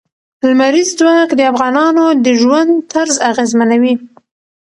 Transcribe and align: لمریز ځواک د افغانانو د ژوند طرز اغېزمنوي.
لمریز 0.47 0.89
ځواک 0.99 1.29
د 1.35 1.41
افغانانو 1.51 2.05
د 2.25 2.27
ژوند 2.41 2.71
طرز 2.91 3.15
اغېزمنوي. 3.31 3.93